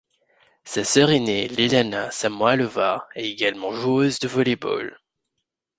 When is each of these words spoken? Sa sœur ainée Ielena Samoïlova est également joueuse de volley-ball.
Sa 0.63 0.83
sœur 0.83 1.09
ainée 1.11 1.45
Ielena 1.53 2.09
Samoïlova 2.09 3.07
est 3.13 3.27
également 3.29 3.71
joueuse 3.71 4.17
de 4.17 4.27
volley-ball. 4.27 4.97